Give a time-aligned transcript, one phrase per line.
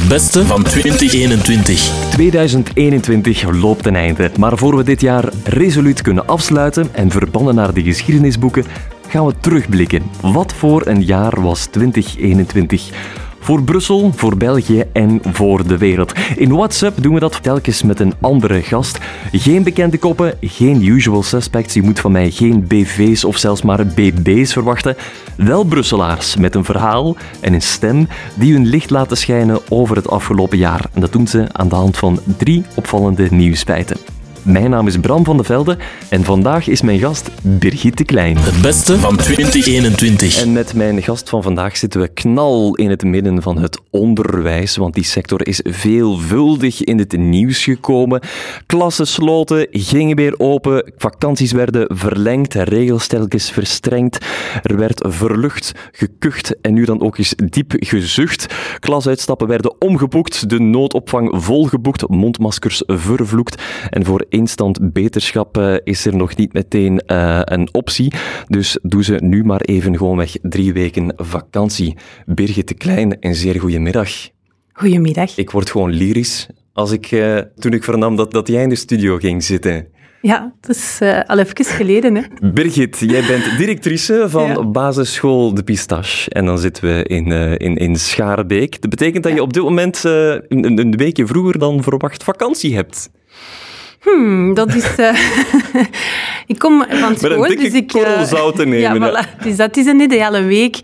[0.00, 2.08] Het beste van 2021.
[2.10, 4.30] 2021 loopt ten einde.
[4.38, 8.64] Maar voor we dit jaar resoluut kunnen afsluiten en verbannen naar de geschiedenisboeken,
[9.08, 10.02] gaan we terugblikken.
[10.20, 12.90] Wat voor een jaar was 2021?
[13.42, 16.12] Voor Brussel, voor België en voor de wereld.
[16.36, 18.98] In WhatsApp doen we dat telkens met een andere gast.
[19.32, 21.74] Geen bekende koppen, geen usual suspects.
[21.74, 24.96] Je moet van mij geen BV's of zelfs maar BB's verwachten.
[25.36, 30.10] Wel Brusselaars met een verhaal en een stem die hun licht laten schijnen over het
[30.10, 30.90] afgelopen jaar.
[30.94, 34.19] En dat doen ze aan de hand van drie opvallende nieuwsfeiten.
[34.42, 35.76] Mijn naam is Bram van de Velde
[36.10, 38.36] en vandaag is mijn gast Birgit Klein.
[38.36, 40.42] Het beste van 2021.
[40.42, 44.76] En met mijn gast van vandaag zitten we knal in het midden van het onderwijs,
[44.76, 48.20] want die sector is veelvuldig in het nieuws gekomen.
[48.66, 54.18] Klassen sloten, gingen weer open, vakanties werden verlengd, regels telkens verstrengd.
[54.62, 58.46] Er werd verlucht, gekucht en nu dan ook eens diep gezucht.
[58.78, 66.16] Klasuitstappen werden omgeboekt, de noodopvang volgeboekt, mondmaskers vervloekt en voor instant beterschap uh, is er
[66.16, 68.12] nog niet meteen uh, een optie.
[68.48, 71.96] Dus doe ze nu maar even gewoon weg drie weken vakantie.
[72.26, 74.10] Birgit de Klein, een zeer goede middag.
[74.72, 75.36] Goedemiddag.
[75.36, 78.74] Ik word gewoon lyrisch als ik, uh, toen ik vernam dat, dat jij in de
[78.74, 79.86] studio ging zitten.
[80.22, 82.14] Ja, dat is uh, al even geleden.
[82.14, 82.22] Hè.
[82.52, 84.64] Birgit, jij bent directrice van ja.
[84.64, 86.30] basisschool De Pistache.
[86.30, 88.80] En dan zitten we in, uh, in, in Schaarbeek.
[88.80, 89.38] Dat betekent dat ja.
[89.38, 93.10] je op dit moment een, een weekje vroeger dan verwacht vakantie hebt.
[94.00, 94.98] Hmm, dat is...
[94.98, 95.08] Uh,
[96.52, 97.94] ik kom van school, dus ik...
[97.94, 99.00] Uh, zout te nemen.
[99.00, 99.42] Ja, voilà.
[99.42, 100.78] Dus dat is een ideale week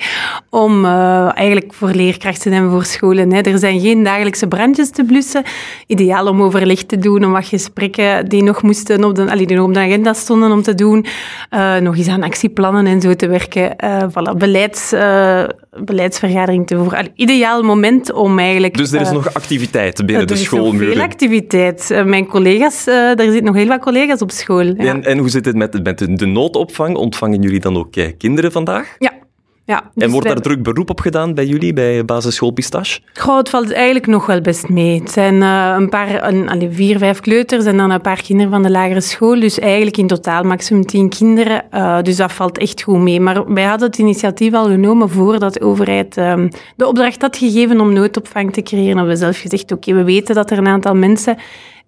[0.50, 3.32] om uh, eigenlijk voor leerkrachten en voor scholen.
[3.32, 3.40] Hè.
[3.40, 5.42] Er zijn geen dagelijkse brandjes te blussen.
[5.86, 9.56] Ideaal om overleg te doen, om wat gesprekken die nog moesten op de, allee, die
[9.56, 11.06] nog op de agenda stonden om te doen.
[11.80, 13.76] nog eens aan actieplannen en zo te werken.
[14.10, 14.90] voilà, beleids,
[15.84, 16.98] beleidsvergadering te voeren.
[16.98, 18.76] Allee, ideaal moment om eigenlijk...
[18.76, 20.80] Dus er is nog activiteit binnen de schoolmuren?
[20.80, 22.04] Er is veel activiteit.
[22.04, 24.64] mijn collega's er zitten nog heel wat collega's op school.
[24.64, 24.74] Ja.
[24.74, 26.96] En, en, hoe zit het met, met de noodopvang?
[26.96, 28.96] Ontvangen jullie dan ook eh, kinderen vandaag?
[28.98, 29.12] Ja.
[29.66, 33.00] Ja, dus en wordt daar druk beroep op gedaan bij jullie, bij basisschool Pistache?
[33.14, 35.00] Goh, het valt eigenlijk nog wel best mee.
[35.00, 38.52] Het zijn uh, een paar, een, allee, vier, vijf kleuters en dan een paar kinderen
[38.52, 39.40] van de lagere school.
[39.40, 41.64] Dus eigenlijk in totaal maximum tien kinderen.
[41.74, 43.20] Uh, dus dat valt echt goed mee.
[43.20, 47.80] Maar wij hadden het initiatief al genomen voordat de overheid um, de opdracht had gegeven
[47.80, 48.98] om noodopvang te creëren.
[48.98, 51.36] En we zelf gezegd, oké, okay, we weten dat er een aantal mensen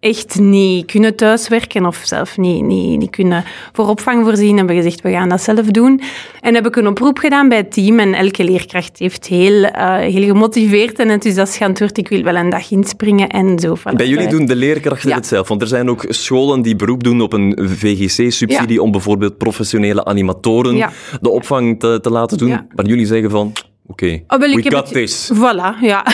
[0.00, 4.82] echt niet kunnen thuiswerken of zelf niet, niet, niet kunnen voor opvang voorzien, hebben we
[4.82, 6.00] gezegd, we gaan dat zelf doen.
[6.40, 9.96] En heb ik een oproep gedaan bij het team en elke leerkracht heeft heel, uh,
[9.96, 13.76] heel gemotiveerd en enthousiast geantwoord, ik wil wel een dag inspringen en zo.
[13.96, 15.16] Bij jullie doen de leerkrachten ja.
[15.16, 18.82] het zelf, want er zijn ook scholen die beroep doen op een VGC-subsidie ja.
[18.82, 20.92] om bijvoorbeeld professionele animatoren ja.
[21.20, 23.52] de opvang te, te laten doen, maar jullie zeggen van...
[23.90, 24.48] Oké, okay.
[24.48, 25.30] oh, we got this.
[25.34, 26.06] Voilà, ja.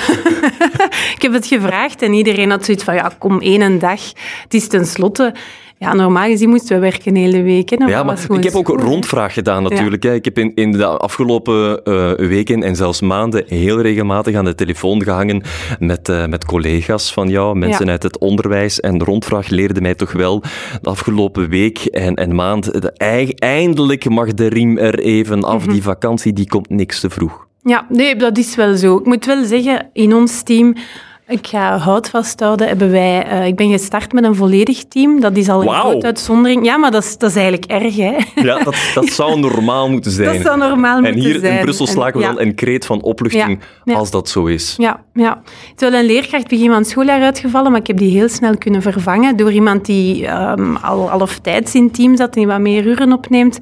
[1.16, 4.00] ik heb het gevraagd en iedereen had zoiets van, ja, kom één dag.
[4.42, 5.34] Het is tenslotte...
[5.78, 7.70] Ja, normaal gezien moesten we werken de hele week.
[7.70, 7.76] Hè.
[7.86, 10.02] Ja, maar ik heb ook een rondvraag gedaan natuurlijk.
[10.02, 10.12] Ja.
[10.12, 14.54] Ik heb in, in de afgelopen uh, weken en zelfs maanden heel regelmatig aan de
[14.54, 15.42] telefoon gehangen
[15.78, 17.90] met, uh, met collega's van jou, mensen ja.
[17.90, 18.80] uit het onderwijs.
[18.80, 20.40] En de rondvraag leerde mij toch wel
[20.80, 22.92] de afgelopen week en, en maand, de,
[23.38, 25.58] eindelijk mag de riem er even af.
[25.58, 25.72] Mm -hmm.
[25.72, 27.46] Die vakantie, die komt niks te vroeg.
[27.64, 28.96] Ja, nee, dat is wel zo.
[28.96, 30.74] Ik moet wel zeggen, in ons team...
[31.26, 32.68] Ik ga hout vasthouden.
[32.68, 35.20] Hebben wij, uh, ik ben gestart met een volledig team.
[35.20, 35.76] Dat is al een wow.
[35.76, 36.64] grote uitzondering.
[36.64, 38.16] Ja, maar dat is, dat is eigenlijk erg, hè?
[38.34, 40.32] Ja, dat, dat zou normaal moeten zijn.
[40.32, 41.34] Dat zou normaal en moeten zijn.
[41.34, 43.92] En hier in Brussel slagen we wel een kreet van opluchting ja.
[43.92, 43.98] Ja.
[43.98, 44.74] als dat zo is.
[44.78, 45.42] Ja, ja.
[45.44, 48.28] Het is wel een leerkracht begin van het schooljaar uitgevallen, maar ik heb die heel
[48.28, 52.46] snel kunnen vervangen door iemand die um, al halftijds in het team zat en die
[52.46, 53.58] wat meer uren opneemt.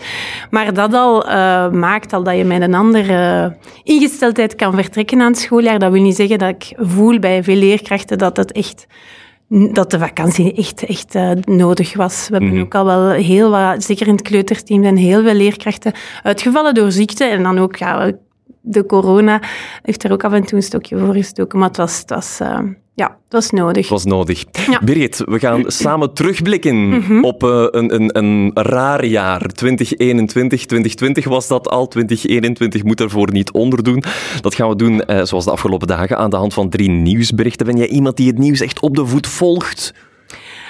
[0.50, 5.31] Maar dat al uh, maakt al dat je met een andere ingesteldheid kan vertrekken aan
[5.31, 5.79] het schooljaar.
[5.79, 8.86] Dat wil niet zeggen dat ik voel bij veel leerkrachten dat het echt
[9.72, 12.26] dat de vakantie echt, echt uh, nodig was.
[12.28, 12.60] We hebben Mhm.
[12.60, 15.92] ook al wel heel wat, zeker in het kleuterteam, zijn heel veel leerkrachten
[16.22, 17.24] uitgevallen door ziekte.
[17.24, 18.12] En dan ook, ja,
[18.62, 19.43] de corona
[19.83, 21.59] heeft er ook af en toe een stokje voor gestoken.
[21.59, 22.59] Maar het was, het was, uh,
[22.95, 23.82] ja, het was nodig.
[23.82, 24.44] Het was nodig.
[24.70, 24.81] Ja.
[24.85, 27.25] Birgit, we gaan samen terugblikken Mhm.
[27.25, 29.41] op uh, een, een, een raar jaar.
[29.41, 31.88] 2021, 2020 was dat al.
[31.88, 34.03] 2021 moet ervoor niet onderdoen.
[34.41, 37.67] Dat gaan we doen, uh, zoals de afgelopen dagen, aan de hand van drie nieuwsberichten.
[37.67, 39.94] Ben jij iemand die het nieuws echt op de voet volgt?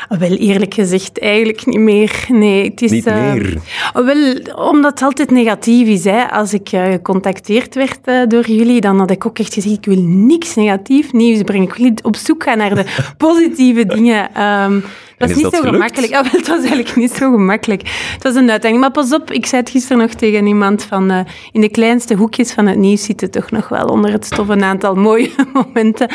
[0.09, 2.25] Wel, eerlijk gezegd, eigenlijk niet meer.
[2.29, 3.59] Nee, het is, Niet eh, meer?
[3.93, 6.05] wel, omdat het altijd negatief is.
[6.05, 6.31] Hè.
[6.31, 9.85] Als ik eh, gecontacteerd werd eh, door jullie, dan had ik ook echt gezegd, ik
[9.85, 11.69] wil niks negatief nieuws brengen.
[11.69, 12.85] Ik wil op zoek gaan naar de
[13.17, 14.35] positieve dingen.
[14.35, 14.81] Ehm,
[15.19, 15.77] dat is niet dat zo gelukt?
[15.77, 16.13] gemakkelijk.
[16.23, 17.83] Ah, wel, het was eigenlijk niet zo gemakkelijk.
[18.13, 18.81] Het was een uitdaging.
[18.81, 22.53] Maar pas op, ik zei het gisteren nog tegen iemand van in de kleinste hoekjes
[22.53, 26.09] van het nieuws zitten toch nog wel onder het stof een aantal mooie momenten.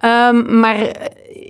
[0.00, 0.76] Ehm, maar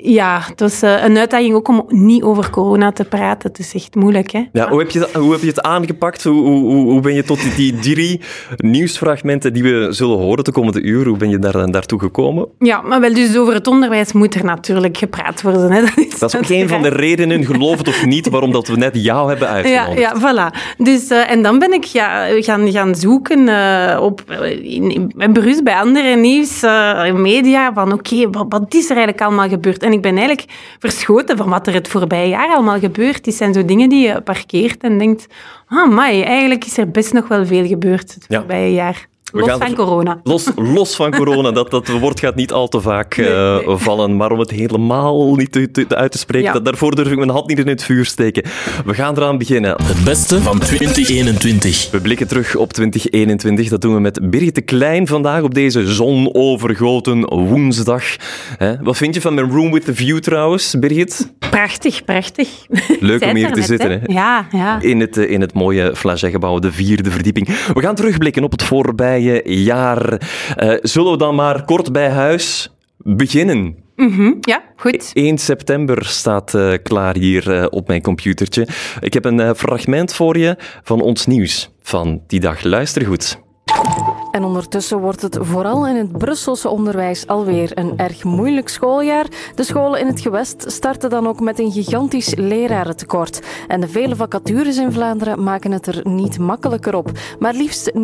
[0.03, 3.49] ja, het was eh, een uitdaging ook om niet over corona te praten.
[3.49, 4.43] Het is echt moeilijk, hè?
[4.53, 6.25] Ja, hoe, heb je, hoe heb je het aangepakt?
[6.25, 8.21] Hoe, hoe, hoe- ben je tot die, die drie
[8.57, 12.47] nieuwsfragmenten die we zullen horen de komende uur, hoe ben je daar, daartoe gekomen?
[12.59, 15.73] Ja, maar wel, dus over het onderwijs moet er natuurlijk gepraat worden.
[15.73, 15.81] Hè.
[15.81, 18.69] Dat is, Dat is ook een van de redenen, geloof het of niet, waarom dat
[18.69, 20.01] we net jou hebben Ja, uitgenodigd.
[20.01, 20.57] ja, voilà.
[20.79, 24.23] Dus, eh, en dan ben ik ja, gaan, gaan zoeken eh, op,
[24.63, 25.33] in, in, in
[25.65, 29.83] bij andere nieuws, eh, media, van oké, wat, wat is er eigenlijk allemaal gebeurd?
[29.91, 30.49] En ik ben eigenlijk
[30.79, 33.37] verschoten van wat er het voorbije jaar allemaal gebeurd is.
[33.37, 35.27] zijn zo dingen die je parkeert en denkt,
[35.67, 38.39] ah, mai, eigenlijk is er best nog wel veel gebeurd het Ja.
[38.39, 39.09] voorbije jaar.
[39.33, 40.21] We Los gaan van er- corona.
[40.23, 44.17] Los, los van corona, dat, dat woord gaat niet al te vaak eh, vallen.
[44.17, 46.53] Maar om het helemaal niet te, te- uit te spreken, Ja.
[46.53, 48.43] dat, daarvoor durf ik mijn hand niet in het vuur steken.
[48.85, 49.71] We gaan eraan beginnen.
[49.83, 51.89] Het beste van 2021.
[51.91, 53.69] We blikken terug op 2021.
[53.69, 58.03] Dat doen we met Birgit de Klein vandaag op deze zonovergoten woensdag.
[58.59, 58.75] Hè?
[58.83, 61.33] Wat vind je van mijn Room with the View trouwens, Birgit?
[61.51, 62.49] Prachtig, prachtig.
[63.01, 63.91] Leuk om hier te zitten.
[63.91, 63.99] Hè?
[64.13, 64.81] Ja, ja.
[64.81, 67.47] In het, eh, in het mooie Flagey-gebouw, de vierde verdieping.
[67.75, 68.63] We gaan terugblikken op het
[69.21, 70.21] voorbije jaar.
[70.57, 73.77] Eh, zullen we dan maar kort bij huis beginnen?
[73.97, 75.11] Mhm, ja, goed.
[75.15, 78.69] 1 september staat eh, klaar hier eh, op mijn computertje.
[79.01, 82.63] Ik heb een fragment voor je van ons nieuws van die dag.
[82.63, 83.39] Luister goed.
[84.31, 89.27] En ondertussen wordt het vooral in het Brusselse onderwijs alweer een erg moeilijk schooljaar.
[89.55, 93.41] De scholen in het gewest starten dan ook met een gigantisch lerarentekort.
[93.69, 97.11] En de vele vacatures in Vlaanderen maken het er niet makkelijker op.
[97.39, 97.97] Maar liefst 90%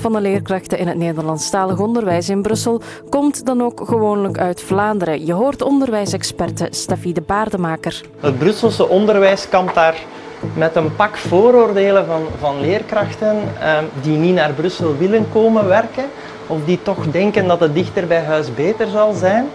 [0.00, 5.26] van de leerkrachten in het Nederlandstalig onderwijs in Brussel komt dan ook gewoonlijk uit Vlaanderen.
[5.26, 8.00] Je hoort onderwijsexperte Steffi de Baardemaker.
[8.20, 10.04] Het Brusselse onderwijs kampt daar
[10.54, 16.04] met een pak vooroordelen van, van leerkrachten ehm, die niet naar Brussel willen komen werken
[16.46, 19.46] of die toch denken dat het dichter bij huis beter zal zijn.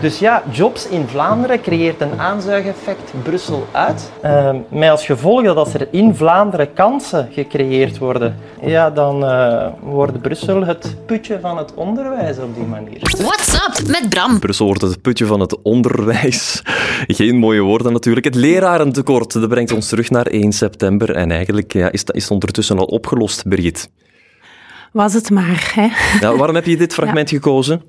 [0.00, 4.10] Dus ja, jobs in Vlaanderen creëert een aanzuigeffect Brussel uit.
[4.22, 9.66] Ehm, met als gevolg dat als er in Vlaanderen kansen gecreëerd worden, ja, dan eh,
[9.80, 12.98] wordt Brussel het putje van het onderwijs op die manier.
[13.00, 14.38] What's up met Bram?
[14.38, 16.62] Brussel wordt het putje van het onderwijs.
[17.06, 18.26] Geen mooie woorden natuurlijk.
[18.26, 21.14] Het lerarentekort, dat brengt ons terug naar 1 september.
[21.14, 23.90] En eigenlijk ja, is, dat, is het ondertussen al opgelost, Birgit.
[24.92, 25.88] Was het maar, hè.
[26.20, 27.82] Ja, waarom heb je dit fragment gekozen?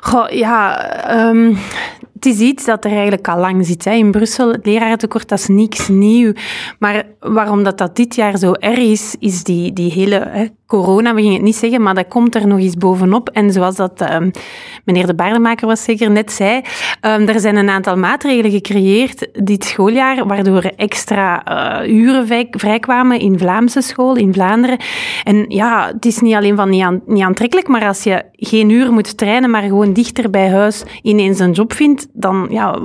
[0.00, 1.54] Goh, ja, ehm,
[2.14, 3.84] het is iets dat er eigenlijk al lang zit.
[3.84, 3.92] Hè.
[3.92, 6.32] In Brussel, het lerarentekort, dat is niks nieuw.
[6.78, 11.14] Maar waarom dat, dat dit jaar zo erg is, is die, die hele hè, corona,
[11.14, 13.28] we gingen het niet zeggen, maar dat komt er nog eens bovenop.
[13.28, 14.30] En zoals dat ehm,
[14.84, 16.60] meneer de Baardemaker was zeker net zei,
[17.00, 23.18] ehm, er zijn een aantal maatregelen gecreëerd dit schooljaar, waardoor extra eh, uren vrij- vrijkwamen
[23.18, 24.78] in Vlaamse school, in Vlaanderen.
[25.24, 28.92] En ja, het is niet alleen van niet, niet aantrekkelijk, maar als je geen uur
[28.92, 32.78] moet trainen, maar gewoon dichter bij huis ineens een job vindt, dan, ja,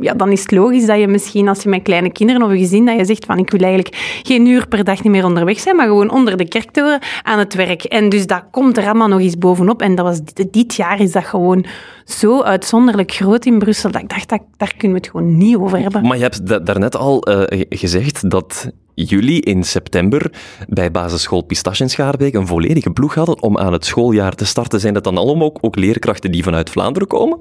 [0.00, 2.58] ja, dan is het logisch dat je misschien, als je met kleine kinderen of een
[2.58, 5.60] gezin, dat je zegt van ik wil eigenlijk geen uur per dag niet meer onderweg
[5.60, 7.84] zijn, maar gewoon onder de kerktoren aan het werk.
[7.84, 9.82] En dus dat komt er allemaal nog eens bovenop.
[9.82, 10.20] En dat was,
[10.50, 11.64] dit, jaar is dat gewoon
[12.04, 15.56] zo uitzonderlijk groot in Brussel, dat ik dacht, dat, daar kunnen we het gewoon niet
[15.56, 16.06] over hebben.
[16.06, 20.32] Maar je hebt da- daarnet al eh, gezegd dat jullie in september
[20.68, 24.80] bij basisschool Pistache in Schaarbeek een volledige ploeg hadden om aan het schooljaar te starten.
[24.80, 27.38] Zijn dat dan allemaal ook, ook leerkrachten die vanuit Vlaanderen komen?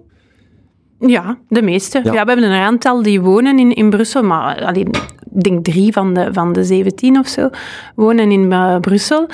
[1.07, 1.97] Ja, de meeste.
[2.03, 2.13] Ja.
[2.13, 2.23] Ja.
[2.25, 4.87] we hebben een aantal die wonen in, in Brussel, maar alleen,
[5.35, 7.49] ik denk drie van de, van de 17 of zo
[7.95, 9.27] wonen in eh, Brussel.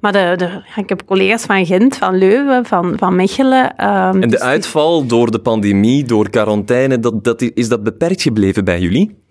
[0.00, 3.76] Maar de, de, ik heb collega's van Gent, van Leuven, van, van Mechelen.
[3.76, 8.22] ehm, En de dus- uitval door de pandemie, door quarantaine, dat, dat, is dat beperkt
[8.22, 9.24] gebleven bij jullie?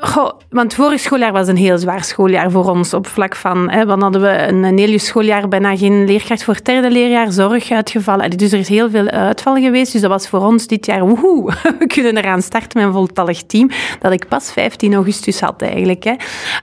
[0.00, 3.70] Goh, want vorig schooljaar was een heel zwaar schooljaar voor ons op vlak van...
[3.70, 7.32] Hè, dan hadden we een, een heel schooljaar bijna geen leerkracht voor het derde leerjaar,
[7.32, 8.30] zorg uitgevallen.
[8.30, 9.92] Dus er is heel veel uitval geweest.
[9.92, 13.42] Dus dat was voor ons dit jaar, woehoe, we kunnen eraan starten met een voltallig
[13.42, 13.70] team.
[14.00, 16.04] Dat ik pas 15 augustus had eigenlijk.
[16.04, 16.14] Hè.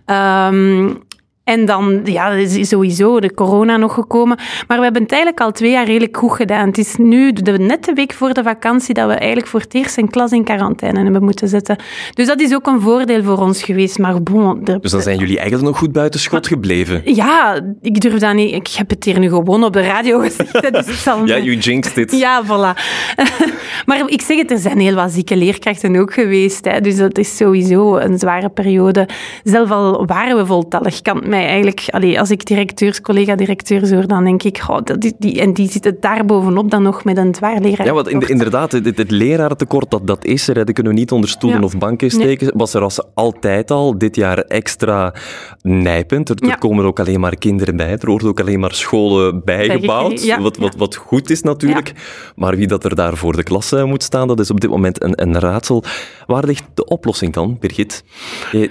[0.05, 0.93] Ehm,
[1.43, 4.37] en dan, ja, is sowieso de corona nog gekomen.
[4.67, 6.67] Maar we hebben het eigenlijk al twee jaar redelijk goed gedaan.
[6.67, 9.73] Het is nu de, net de week voor de vakantie dat we eigenlijk voor het
[9.73, 11.77] eerst een klas in quarantaine hebben moeten zetten.
[12.13, 13.99] Dus dat is ook een voordeel voor ons geweest.
[13.99, 17.01] Maar bon, Dus dan zijn jullie eigenlijk nog goed buiten schot gebleven.
[17.15, 18.55] ja, ik durf dat niet.
[18.55, 20.71] Ik heb het hier nu gewoon op de radio gezegd.
[20.73, 22.11] Dus zal Ja, you jinxed it.
[22.11, 22.79] ja, voilà.
[23.85, 26.65] Maar ik zeg het, er zijn heel wat zieke leerkrachten ook geweest.
[26.65, 26.81] Hè.
[26.81, 29.07] Dus dat is sowieso een zware periode.
[29.43, 31.83] Zelf al waren we voltallig, kan mij eigenlijk...
[31.87, 34.63] Allee, als ik directeurs, collega-directeurs hoor, dan denk ik...
[34.67, 37.85] Oh, dat, die, en die zitten daar bovenop dan nog met een zwaar leraar.
[37.85, 40.55] Ja, want inderdaad, het, het lerarentekort, dat, dat is er.
[40.55, 40.63] Hè.
[40.63, 42.51] Dat kunnen we niet onder stoelen of banken steken.
[42.57, 45.13] Was er als altijd al, dit jaar extra
[45.61, 46.29] nijpend.
[46.29, 47.91] Er, komen ook alleen maar kinderen bij.
[47.91, 50.35] Er worden ook alleen maar scholen bijgebouwd.
[50.37, 51.93] Wat, wat, wat goed is natuurlijk.
[52.35, 55.03] Maar wie dat er daar voor de klas moet staan, dat is op dit moment
[55.03, 55.83] een, een raadsel.
[56.27, 58.03] Waar ligt de oplossing dan, Birgit?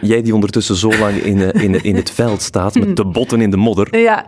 [0.00, 3.40] Jij, die ondertussen zo lang in, eh, in, in het veld staat, met de botten
[3.40, 3.98] in de modder.
[3.98, 4.24] Ja,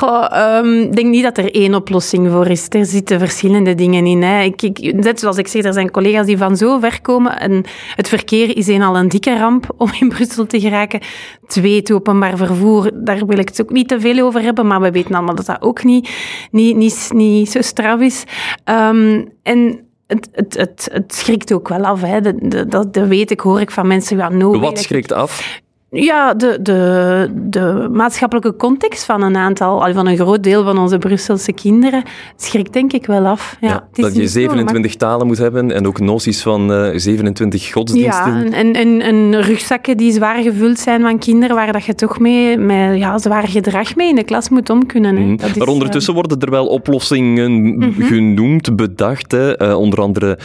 [0.00, 2.66] ehm, ik denk niet dat er één oplossing voor is.
[2.68, 4.22] Er zitten verschillende dingen in.
[4.22, 4.42] Hè.
[4.42, 7.38] Ik, ik, net zoals ik zeg, er zijn collega's die van zo ver komen.
[7.38, 7.64] En
[7.94, 11.00] het verkeer is een al een dikke ramp om in Brussel te geraken.
[11.46, 14.80] Twee, het openbaar vervoer, daar wil ik het ook niet te veel over hebben, maar
[14.80, 16.10] we weten allemaal dat dat ook niet,
[16.50, 18.24] niet, niet, niet zo straf is.
[18.64, 22.00] Um, en het, het, het, het schrikt ook wel af.
[22.00, 22.20] Hè.
[22.20, 24.16] Dat, dat, dat weet ik, hoor ik van mensen.
[24.16, 25.60] Ja, no Wat schrikt af?
[25.90, 30.98] Ja, de, de, de maatschappelijke context van een aantal, van een groot deel van onze
[30.98, 32.02] Brusselse kinderen,
[32.36, 33.56] schrikt denk ik wel af.
[33.60, 38.44] Ja, dat je 27 talen moet hebben en ook noties van uh, eh, 27 godsdiensten.
[38.44, 42.18] Ja, en, en, en rugzakken die zwaar gevuld zijn van kinderen, waar dat je toch
[42.18, 45.14] mee met ja, zwaar gedrag mee in de klas moet om kunnen.
[45.14, 45.36] Mm.
[45.36, 49.32] Dat is, maar ondertussen uh, worden er wel oplossingen mm genoemd, bedacht.
[49.32, 49.62] Hè.
[49.62, 50.38] Uh, onder andere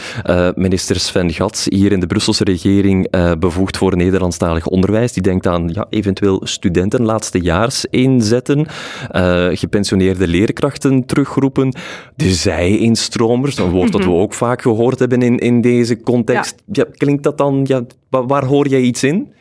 [0.54, 5.12] minister Sven Gats, hier in de Brusselse regering bevoegd voor Nederlandstalig onderwijs.
[5.12, 8.66] Die denkt aan ja, eventueel studenten laatstejaars inzetten,
[9.12, 11.74] uh, gepensioneerde leerkrachten terugroepen,
[12.16, 14.18] de zij-instromers, een woord dat we mhm.
[14.18, 16.62] ook vaak gehoord hebben in, in deze context.
[16.72, 16.84] Ja.
[16.96, 19.32] klinkt dat dan, ja, waar hoor jij iets in?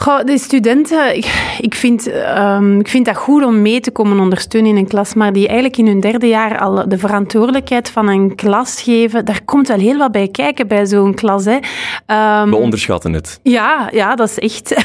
[0.00, 2.06] Goh, de studenten, ik, ik, vind,
[2.38, 5.46] um, ik vind dat goed om mee te komen ondersteunen in een klas, maar die
[5.46, 9.78] eigenlijk in hun derde jaar al de verantwoordelijkheid van een klas geven, daar komt wel
[9.78, 11.44] heel wat bij kijken bij zo'n klas.
[11.44, 11.54] Hè.
[12.42, 13.40] Um, We onderschatten het.
[13.42, 14.84] Ja, ja dat is echt...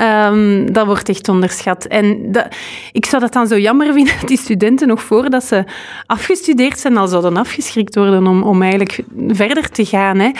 [0.00, 1.84] um, dat wordt echt onderschat.
[1.84, 2.46] En dat,
[2.92, 5.64] ik zou dat dan zo jammer vinden dat die studenten nog voordat ze
[6.06, 10.18] afgestudeerd zijn, al zouden afgeschrikt worden om, om eigenlijk verder te gaan.
[10.18, 10.30] Hè.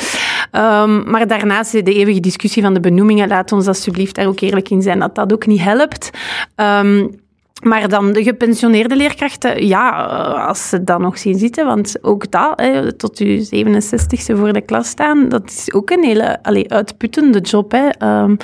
[1.11, 4.83] Maar daarnaast de eeuwige discussie van de benoemingen laat ons alsjeblieft daar ook eerlijk in
[4.83, 6.11] zijn dat dat ook niet helpt.
[6.57, 7.25] Um,
[7.63, 12.31] maar dan de gepensioneerde leerkrachten, ja, eh, als ze dan nog zien zitten, want ook
[12.31, 16.73] dat, hè, tot je 67ste voor de klas staan, dat is ook een hele allee,
[16.73, 17.73] uitputtende job.
[17.73, 18.09] Hè.
[18.23, 18.37] Um,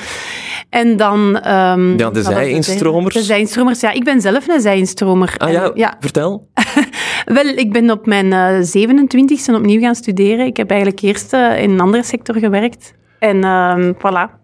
[0.70, 1.48] en dan...
[1.48, 3.14] Um, ja, de zij-instromers.
[3.14, 3.90] De zij-instromers, ja.
[3.90, 5.34] Ik ben zelf een zij-instromer.
[5.36, 6.48] Ah ja, ja, vertel.
[7.24, 10.46] Wel, ik ben op mijn uh, eh, 27ste opnieuw gaan studeren.
[10.46, 12.94] Ik heb eigenlijk eerst uh, in een andere sector gewerkt.
[13.18, 14.40] En um, voilà,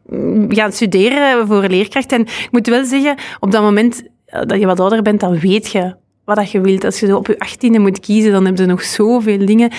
[0.49, 2.13] gaan studeren voor leerkracht.
[2.13, 5.39] En ik moet wel zeggen, op dat moment eh, dat je wat ouder bent, dan
[5.39, 5.95] weet je
[6.35, 6.85] wat je wilt.
[6.85, 9.71] Als je op je achttiende moet kiezen, dan hebben ze nog zoveel dingen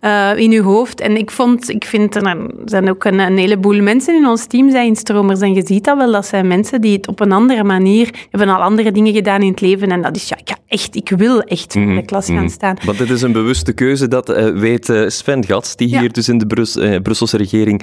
[0.00, 1.00] uh, in je hoofd.
[1.00, 4.70] En ik, vond, ik vind, er zijn ook een, een heleboel mensen in ons team
[4.70, 5.40] zijn stromers.
[5.40, 8.48] En je ziet dat wel, dat zijn mensen die het op een andere manier hebben
[8.48, 9.88] al andere dingen gedaan in het leven.
[9.88, 12.48] En dat is, ja, ik, echt, ik wil echt in de mhm, klas gaan mhm.
[12.48, 12.76] staan.
[12.84, 16.28] Want dit is een bewuste keuze, dat uh, weet uh, Sven Gats, die hier dus
[16.28, 17.82] in de Brus Brusselse regering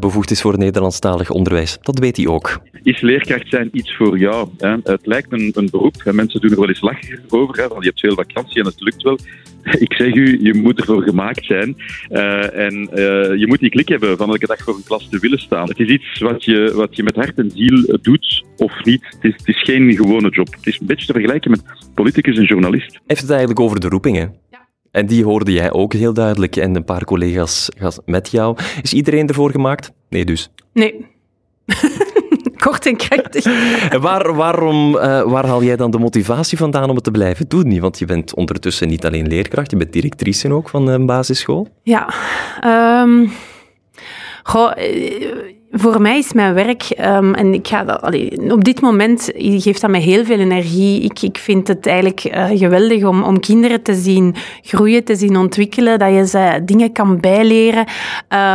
[0.00, 1.78] bevoegd is voor Nederlandstalig onderwijs.
[1.80, 2.60] Dat weet hij ook.
[2.82, 4.48] Is leerkracht zijn iets voor jou?
[4.58, 4.76] Hè?
[4.82, 5.94] Het lijkt een, een beroep.
[6.04, 9.18] Mensen doen er wel eens lachen over je hebt veel vakantie en het lukt wel.
[9.86, 11.76] Ik zeg u, je moet ervoor gemaakt zijn.
[12.10, 15.18] Uh, en uh, je moet die klik hebben van elke dag voor een klas te
[15.18, 15.68] willen staan.
[15.68, 19.04] Het is iets wat je, wat je met hart en ziel doet of niet.
[19.04, 20.54] Het is, het is geen gewone job.
[20.54, 21.62] Het is een beetje te vergelijken met
[21.94, 23.00] politicus en journalist.
[23.06, 24.34] Heeft het eigenlijk over de roepingen?
[24.90, 27.68] En die hoorde jij ook heel duidelijk en een paar collega's
[28.04, 28.56] met jou.
[28.82, 29.92] Is iedereen ervoor gemaakt?
[30.08, 30.50] Nee, dus.
[30.72, 31.06] Nee.
[32.56, 33.44] kort en krachtig.
[34.06, 37.80] waar, waarom, uh, waar haal jij dan de motivatie vandaan om het te blijven doen?
[37.80, 41.68] Want je bent ondertussen niet alleen leerkracht, je bent directrice ook van een basisschool.
[41.82, 42.14] Ja.
[43.02, 43.32] Um,
[44.42, 48.02] goh, eh, voor mij is mijn werk, um, en ik ga dat,
[48.52, 51.00] op dit moment geeft dat mij heel veel energie.
[51.02, 55.36] Ik, ik vind het eigenlijk uh, geweldig om, om kinderen te zien groeien, te zien
[55.36, 57.86] ontwikkelen, dat je ze dingen kan bijleren.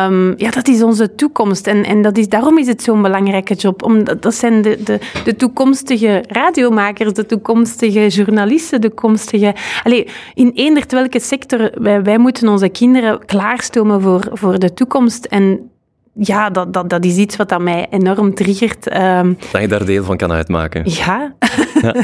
[0.06, 1.68] Um, ja, dat is onze toekomst.
[1.68, 3.84] En, en dat is, daarom is het zo'n belangrijke job.
[3.84, 9.56] Omdat, dat zijn de, de, de toekomstige radiomakers, de toekomstige journalisten, de toekomstige...
[9.84, 15.26] Allee, in eender welke sector, wij, wij moeten onze kinderen klaarstomen voor, voor de toekomst.
[15.26, 15.71] En
[16.14, 18.88] ja, dat, dat, dat is iets wat aan mij enorm triggert.
[18.88, 20.82] Ehm, dat je daar deel van kan uitmaken.
[20.86, 21.34] Ja.
[21.82, 21.96] Ja,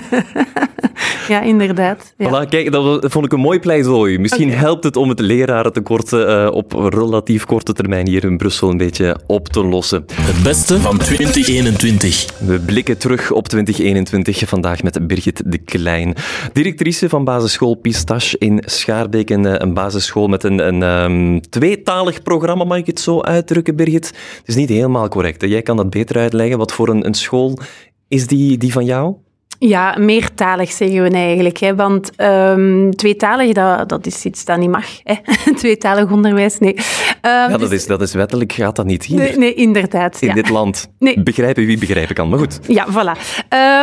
[1.34, 2.14] ja inderdaad.
[2.18, 2.28] Ja.
[2.28, 4.20] Voilà, kijk, dat vond ik een mooi pleidooi.
[4.20, 8.78] Misschien helpt het om het lerarentekort uh, op relatief korte termijn hier in Brussel een
[8.78, 10.06] beetje op te lossen.
[10.12, 12.26] Het beste van 2021.
[12.40, 16.16] We blikken terug op 2021 vandaag met Birgit de Klein.
[16.54, 19.30] Directrice van basisschool Pistache in Schaarbeek.
[19.30, 23.76] Een, eh, een basisschool met een, een um, tweetalig programma, mag ik het zo uitdrukken,
[23.76, 23.97] Birgit?
[24.06, 25.42] Het is niet helemaal correct.
[25.42, 26.58] Jij kan dat beter uitleggen.
[26.58, 27.60] Wat voor een, een school
[28.08, 29.16] is die, die van jou?
[29.60, 31.58] Ja, meertalig zeggen we eigenlijk.
[31.58, 31.76] Hè?
[31.76, 34.86] Want um, tweetalig, dat, dat is iets dat niet mag.
[35.04, 35.16] Hè?
[35.56, 36.74] tweetalig onderwijs, nee.
[36.74, 36.84] Um,
[37.22, 39.18] ja, dat, dus- is, dat is wettelijk, gaat dat niet hier.
[39.18, 40.22] Nee, nee inderdaad.
[40.22, 40.90] In dit land.
[41.00, 41.24] Nee.
[41.24, 42.60] Begrijpen wie begrijpen kan, maar goed.
[42.68, 43.20] Ja, voilà.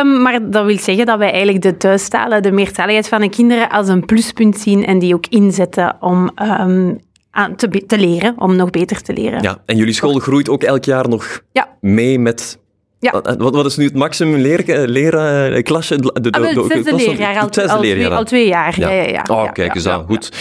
[0.03, 3.69] Um, maar dat wil zeggen dat wij eigenlijk de thuistalen, de meertaligheid van de kinderen
[3.69, 6.31] als een pluspunt zien en die ook inzetten om
[7.35, 9.41] aan te, te, leren, om nog beter te leren.
[9.41, 11.67] Ja, en jullie school groeit ook elk jaar nog ja.
[11.81, 12.59] mee met
[12.99, 13.21] ja.
[13.37, 15.95] Wat, wat, is nu het maximum leer, leren, klasje?
[15.95, 18.79] De, de, ah, het zesde leerjaar, al, al, twee, al twee jaar.
[18.79, 18.89] Ja.
[18.89, 19.23] Ja, ja, ja.
[19.31, 20.05] Oh, kijk eens aan.
[20.05, 20.31] Goed.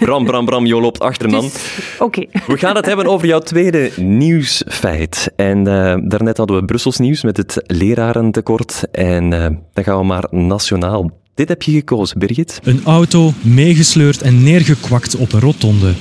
[0.00, 1.50] Bram, Bram, Bram, je loopt achter, man.
[1.98, 2.26] Oké.
[2.46, 5.32] We gaan het hebben over jouw tweede nieuwsfeit.
[5.36, 8.82] En uh, daarnet hadden we Brussels nieuws met het lerarentekort.
[8.92, 11.10] En uh, dan gaan we maar nationaal.
[11.34, 12.60] Dit heb je gekozen, Birgit.
[12.62, 15.92] Een auto meegesleurd en neergekwakt op een rotonde.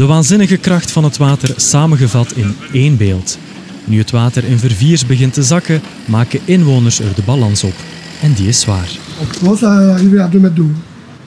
[0.00, 3.38] De waanzinnige kracht van het water samengevat in één beeld.
[3.84, 7.74] Nu het water in verviers begint te zakken, maken inwoners er de balans op.
[8.22, 8.88] En die is zwaar.
[9.20, 10.70] Op arrivé à 2 mètres d'eau.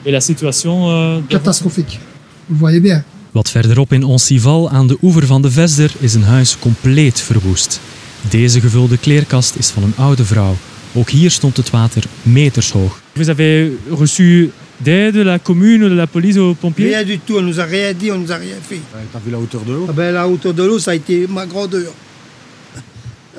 [0.02, 1.22] Et la situation...
[1.28, 1.98] Catastrophique.
[2.46, 3.04] Vous voyez bien.
[3.32, 7.80] Wat verderop in Oncival aan de oever van de Vesder is een huis compleet verwoest.
[8.28, 10.56] Deze gevulde kleerkast is van een oude vrouw.
[10.92, 13.00] Ook hier stond het water meters hoog.
[13.12, 14.50] Vous avez reçu
[14.84, 17.64] d'aide de la commune, de la police, aux pompiers Rien du tout, on nous a
[17.64, 18.80] rien dit, on nous a rien fait.
[19.12, 21.26] T'as vu la hauteur de l'eau ah ben, La hauteur de l'eau, ça a été
[21.28, 21.92] ma grandeur.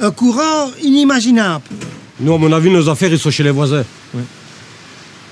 [0.02, 1.64] Un courant inimaginable.
[2.20, 3.84] Nous, à mon avis, nos affaires, ils sont chez les voisins.
[4.14, 4.22] Ouais.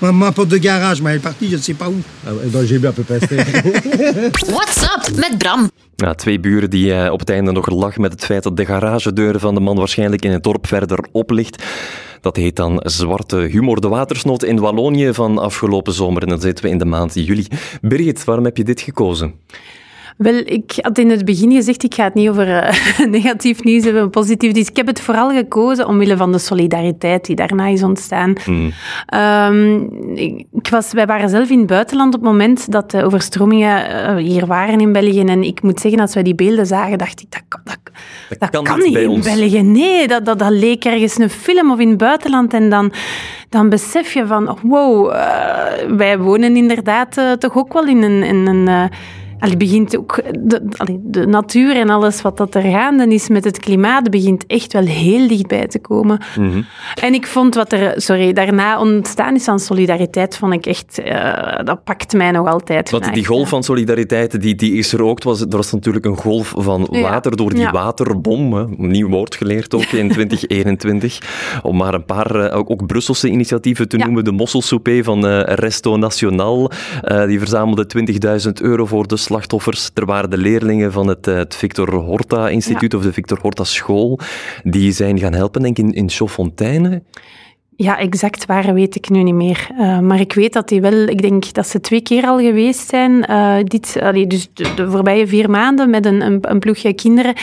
[0.00, 1.94] Ma, ma porte de garage, maar elle est partie, je ne sais pas où.
[2.26, 2.30] Ah,
[2.64, 3.04] j'ai bien peu
[4.52, 5.70] What's up met Bram?
[5.96, 8.64] Ja, twee buren die uh, op het einde nog lachen met het feit dat de
[8.64, 11.62] garagedeur van de man waarschijnlijk in het dorp verder op ligt.
[12.24, 13.80] Dat heet dan Zwarte Humor.
[13.80, 16.22] De watersnood in Wallonië van afgelopen zomer.
[16.22, 17.46] En dan zitten we in de maand juli.
[17.80, 19.34] Birgit, waarom heb je dit gekozen?
[20.16, 23.84] Wel, ik had in het begin gezegd, ik ga het niet over uh, negatief nieuws
[23.84, 24.52] hebben, positief.
[24.52, 28.32] Dus ik heb het vooral gekozen omwille van de solidariteit die daarna is ontstaan.
[28.46, 28.72] Mm.
[29.14, 30.16] Um,
[30.52, 34.16] ik, was, wij waren zelf in het buitenland op het moment dat de overstromingen uh,
[34.16, 35.20] hier waren in België.
[35.20, 37.78] En ik moet zeggen, als wij die beelden zagen, dacht ik, dat, dat,
[38.28, 39.24] dat, dat kan, kan, niet in ons.
[39.24, 39.62] België.
[39.62, 42.54] Nee, dat, dat, dat leek ergens een film of in het buitenland.
[42.54, 42.92] En dan
[43.48, 45.16] dan besef je van, wow, uh,
[45.96, 48.90] wij wonen inderdaad toch ook wel in een, in een
[49.38, 50.60] Allee, begint ook de,
[51.02, 54.84] de, natuur en alles wat dat er gaande is met het klimaat begint echt wel
[54.84, 56.22] heel dichtbij te komen.
[56.38, 56.62] Mhm.
[57.00, 61.58] En ik vond wat er sorry, daarna ontstaan is aan solidariteit, vond ik echt, uh,
[61.64, 62.90] dat pakt mij nog altijd.
[62.90, 65.22] Want die golf van solidariteit, die, die is er ook.
[65.22, 68.52] Was, er was natuurlijk een golf van water door die waterbom.
[68.52, 68.64] Hè.
[68.76, 71.18] Nieuw woord geleerd ook in 2021.
[71.62, 74.24] Om maar een paar, uh, ook, Brusselse initiatieven te noemen.
[74.24, 76.70] De mosselsoupé van uh, Resto Nationaal.
[77.26, 77.86] die verzamelde
[78.46, 79.90] 20.000 euro voor de slachtoffers.
[79.94, 83.64] Er waren de leerlingen van het, eh, het Victor Horta Instituut of de Victor Horta
[83.64, 84.18] School.
[84.62, 87.02] Die zijn gaan helpen, denk ik, in, in.
[87.76, 89.68] Ja, exact waar weet ik nu niet meer.
[89.78, 92.88] Uh, maar ik weet dat die wel, ik denk dat ze twee keer al geweest
[92.88, 93.26] zijn.
[93.30, 97.34] Uh, dit, allee, dus de, de, voorbije vier maanden met een, een, een, ploegje kinderen.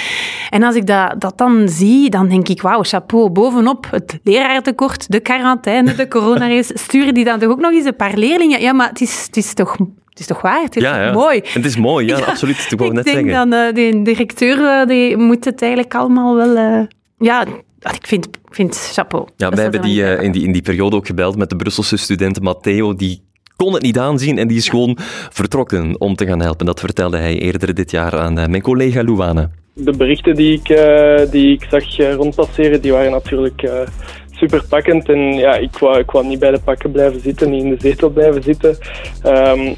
[0.50, 3.30] En als ik dat, dat dan zie, dan denk ik, wauw, chapeau.
[3.30, 7.96] Bovenop het leraartekort, de quarantaine, de coronareis, sturen die dan toch ook nog eens een
[7.96, 8.62] paar leerlingen.
[8.62, 9.78] Ja, maar het is, het is toch
[10.10, 10.62] het is toch waar?
[10.62, 11.12] Het is ja, ja.
[11.12, 11.42] mooi?
[11.44, 12.68] Het is mooi, ja, absoluut.
[12.72, 13.28] Ik wou net zeggen.
[13.28, 16.58] Ik denk dan, uh, de directeur uh, die moet het eigenlijk allemaal wel...
[16.58, 16.82] Uh,
[17.18, 17.46] ja,
[17.82, 19.28] ik vind, vind chapeau.
[19.38, 22.42] Ja, wij hebben die, in, die in die periode ook gebeld met de Brusselse student
[22.42, 23.22] Matteo, die
[23.56, 24.98] kon het niet aanzien en die is gewoon
[25.30, 26.66] vertrokken om te gaan helpen.
[26.66, 29.50] Dat vertelde hij eerder dit jaar aan mijn collega Louane.
[29.74, 30.68] De berichten die ik,
[31.32, 33.70] die ik zag rondpasseren, die waren natuurlijk
[34.32, 35.10] super pakkend.
[35.10, 37.78] En ja, ik wou, ik wou niet bij de pakken blijven zitten, niet in de
[37.80, 38.78] zetel blijven zitten.
[39.26, 39.76] Um,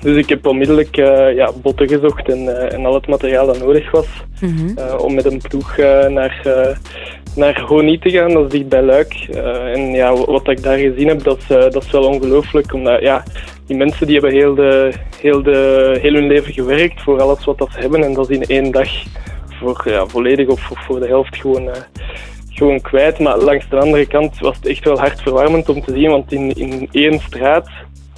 [0.00, 3.58] dus ik heb onmiddellijk uh, ja, botten gezocht en, uh, en al het materiaal dat
[3.58, 4.06] nodig was
[4.40, 5.76] mm uh, om met een ploeg
[6.08, 6.42] naar,
[7.36, 9.14] naar Honi te gaan, dat is dicht bij Luik.
[9.74, 13.22] en ja, wat ik daar gezien heb, dat is, dat is wel ongelooflijk, omdat ja,
[13.66, 17.58] die mensen die hebben heel, de, heel, de, heel hun leven gewerkt voor alles wat
[17.58, 18.88] dat ze hebben en dat is in één dag
[19.46, 21.70] voor, ja, volledig of voor, voor de helft gewoon
[22.48, 23.18] gewoon kwijt.
[23.18, 26.52] Maar langs de andere kant was het echt wel hartverwarmend om te zien, want in,
[26.52, 27.68] in één straat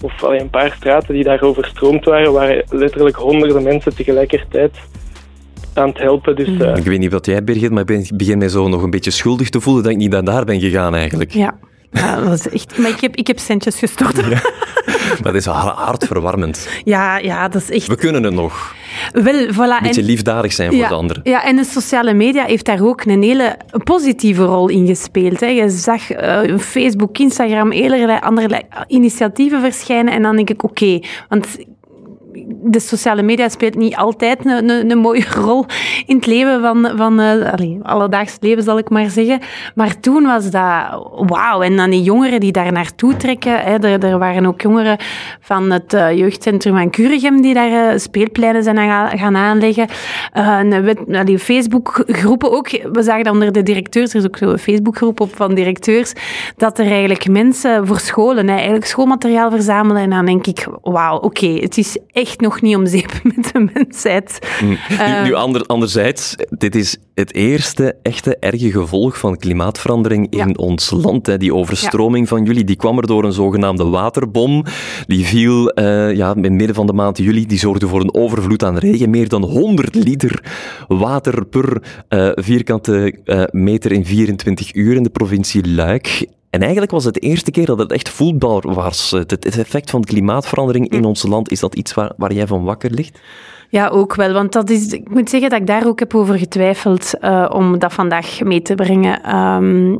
[0.06, 4.72] of alleen een paar straten die daar overstroomd waren, waren letterlijk honderden mensen tegelijkertijd
[5.74, 6.36] aan het helpen.
[6.36, 8.82] Dus, eh, Ik weet niet wat jij, Birgit, maar ik ben- begin mij zo nog
[8.82, 11.30] een beetje schuldig te voelen dat ik niet naar daar ben gegaan eigenlijk.
[11.32, 11.58] Ja.
[11.90, 12.78] Ja, dat is echt...
[12.78, 14.16] Maar ik heb, ik heb centjes gestort.
[14.16, 14.24] Ja.
[15.22, 16.68] Maar dat is ha- hartverwarmend.
[16.84, 17.86] ja, dat is echt...
[17.86, 18.74] We kunnen het nog.
[19.12, 19.56] Wel, voilà.
[19.56, 21.20] Een beetje en- liefdadig zijn voor ja, de anderen.
[21.24, 25.40] Ja, en de sociale media heeft daar ook een hele positieve rol in gespeeld.
[25.40, 25.46] Hè.
[25.46, 31.46] Je zag eh, Facebook, Instagram, allerlei andere initiatieven verschijnen en dan denk ik, oké, want
[32.62, 35.64] de sociale media speelt niet altijd een, een, een mooie rol
[36.06, 39.40] in het leven van, van allee, alledaags leven, zal ik maar zeggen.
[39.74, 41.62] Maar toen was dat wauw.
[41.62, 43.60] En dan die jongeren die daar naartoe trekken.
[43.60, 44.98] Hè, er, er waren ook jongeren
[45.40, 49.86] van het eh, jeugdcentrum van Kuregem die daar eh, speelpleinen zijn gaan, gaan aanleggen.
[50.32, 52.70] Allee, Facebookgroepen ook.
[52.92, 56.12] We zagen dat onder de directeurs, er is ook zo'n Facebookgroep op van directeurs,
[56.56, 60.02] dat er eigenlijk mensen voor scholen hè, eigenlijk schoolmateriaal verzamelen.
[60.02, 63.70] En dan denk ik, wauw, oké, het is echt nog niet om zeep met de
[63.74, 64.38] mensheid.
[64.62, 70.58] Nu, Eh, nu ander, anderzijds, dit is het eerste echte erge gevolg van klimaatverandering in
[70.58, 71.26] ons land.
[71.26, 71.38] Hè.
[71.38, 74.64] Die overstroming van jullie, die kwam er door een zogenaamde waterbom.
[75.06, 77.46] Die viel eh, ja, in het midden van de maand juli.
[77.46, 79.10] Die zorgde voor een overvloed aan regen.
[79.10, 80.42] Meer dan 100 liter
[80.88, 83.14] water per eh, vierkante
[83.52, 86.26] meter in 24 uur in de provincie Luik.
[86.50, 89.10] En eigenlijk was het de eerste keer dat het echt voelbaar was.
[89.10, 92.64] Het, het effect van klimaatverandering in ons land, is dat iets waar, waar jij van
[92.64, 93.20] wakker ligt?
[93.68, 94.32] Ja, ook wel.
[94.32, 97.78] Want dat is, ik moet zeggen dat ik daar ook heb over getwijfeld eh, om
[97.78, 99.22] dat vandaag mee te brengen.
[99.22, 99.96] Ehm,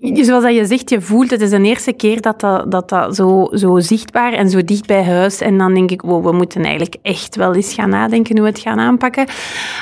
[0.00, 3.16] zoals dat je zegt, je voelt, het is de eerste keer dat dat, dat, dat
[3.16, 5.40] zo, zo zichtbaar en zo dicht bij huis.
[5.40, 8.50] En dan denk ik, wow, we moeten eigenlijk echt wel eens gaan nadenken hoe we
[8.50, 9.26] het gaan aanpakken.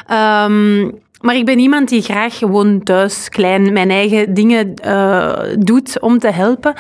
[0.07, 0.91] Ehm,
[1.27, 6.19] maar ik ben iemand die graag gewoon thuis klein mijn eigen dingen eh, doet om
[6.19, 6.75] te helpen.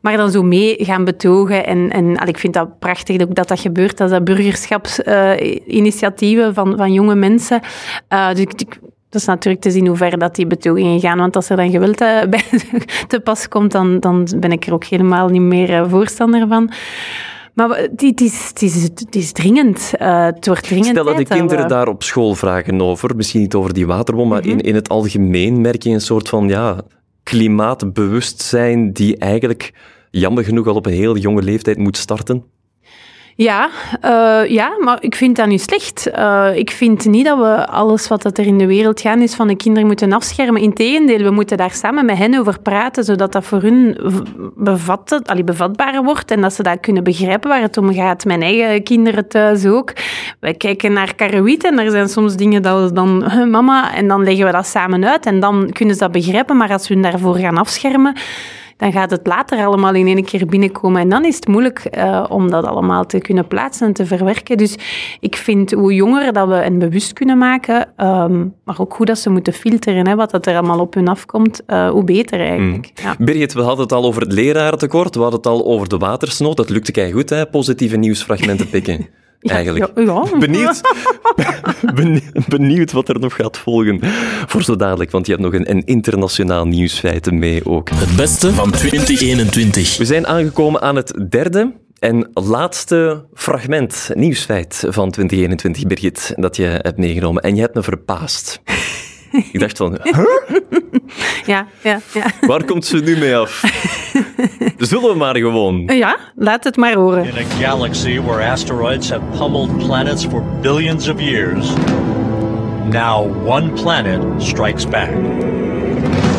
[0.00, 1.66] Maar dan zo mee gaan betogen.
[1.66, 3.96] En, en al, ik vind dat prachtig dat dat gebeurt.
[3.96, 7.60] Dat dat burgerschapsinitiatieven van, van jonge mensen.
[8.08, 11.18] Eh, dus ik, dat is natuurlijk te zien hoe ver dat die betogingen gaan.
[11.18, 12.44] Want als er dan geweld eh, bij
[13.08, 16.70] te pas komt, dan, dan ben ik er ook helemaal niet meer eh, voorstander van.
[17.58, 19.92] Maar het het is, is, is dringend.
[19.96, 23.40] Eh, het wordt dringend Stel dat de kinderen we- daar op school vragen over, misschien
[23.40, 24.48] niet over die waterbom, maar Mhm.
[24.50, 26.80] in, in het algemeen merk je een soort van ja,
[27.22, 29.72] klimaatbewustzijn die eigenlijk
[30.10, 32.44] jammer genoeg al op een heel jonge leeftijd moet starten.
[33.40, 33.68] Ja,
[34.00, 36.10] eh, ja, maar ik vind dat niet slecht.
[36.10, 39.46] Eh, ik vind niet dat we alles wat er in de wereld gaan is van
[39.46, 40.62] de kinderen moeten afschermen.
[40.62, 43.96] Integendeel, we moeten daar samen met hen over praten, zodat dat voor hun
[44.56, 48.24] bevat, allee, bevatbaar wordt en dat ze dat kunnen begrijpen waar het om gaat.
[48.24, 49.92] Mijn eigen kinderen thuis ook.
[50.40, 54.08] Wij kijken naar Karawiet en er zijn soms dingen dat we dan, "Huh, mama, en
[54.08, 56.56] dan leggen we dat samen uit en dan kunnen ze dat begrijpen.
[56.56, 58.16] Maar als we hun daarvoor gaan afschermen,
[58.78, 61.00] dan gaat het later allemaal in één keer binnenkomen.
[61.00, 64.56] En dan is het moeilijk eh, om dat allemaal te kunnen plaatsen en te verwerken.
[64.56, 64.76] Dus
[65.20, 69.18] ik vind hoe jonger dat we hen bewust kunnen maken, ehm, maar ook hoe dat
[69.18, 72.90] ze moeten filteren, hè, wat dat er allemaal op hun afkomt, eh, hoe beter eigenlijk.
[72.94, 73.14] Ja.
[73.18, 76.56] Birgit, we hadden het al over het lerarentekort, we hadden het al over de watersnood.
[76.56, 77.46] Dat lukte kei goed, hè?
[77.46, 79.06] positieve nieuwsfragmenten pikken.
[79.40, 79.90] Eigenlijk.
[79.94, 80.24] Ja, ja.
[80.38, 80.80] Benieuwd,
[81.94, 83.98] beni- benieuwd wat er nog gaat volgen
[84.46, 87.90] voor zo dadelijk, want je hebt nog een, een internationaal nieuwsfeit mee ook.
[87.90, 89.96] Het beste van 2021.
[89.96, 96.62] We zijn aangekomen aan het derde en laatste fragment, nieuwsfeit van 2021, Birgit, dat je
[96.62, 97.42] hebt meegenomen.
[97.42, 98.60] En je hebt me verbaasd.
[99.52, 100.18] Ik dacht van, huh?
[101.46, 102.24] Ja, ja, ja.
[102.40, 103.62] waar komt ze nu mee af?
[104.78, 105.82] Zullen we maar gewoon.
[105.86, 107.24] Ja, laat het maar horen.
[107.24, 111.72] In a galaxy where asteroids have pummeled planets for billions of years,
[112.90, 115.10] now one planet strikes back.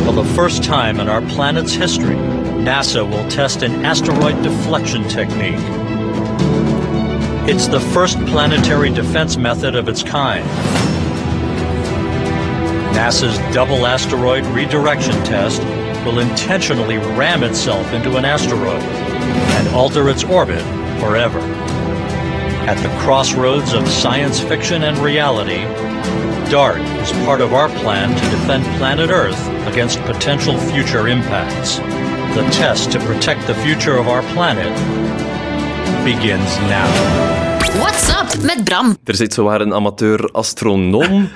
[0.05, 2.17] For the first time in our planet's history,
[2.63, 5.59] NASA will test an asteroid deflection technique.
[7.47, 10.45] It's the first planetary defense method of its kind.
[12.93, 15.61] NASA's double asteroid redirection test
[16.05, 20.63] will intentionally ram itself into an asteroid and alter its orbit
[20.99, 21.39] forever.
[22.67, 25.63] At the crossroads of science fiction and reality,
[26.51, 31.77] DART is part of our plan to defend planet Earth against potential future impacts.
[32.35, 34.73] The test to protect the future of our planet
[36.03, 36.87] begins now.
[37.79, 38.97] What's up met Bram?
[39.03, 41.29] Er zit zowaar een amateur-astronoom